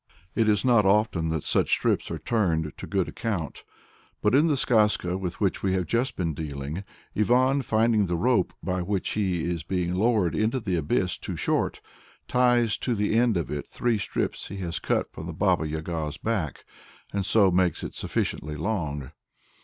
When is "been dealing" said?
6.15-6.83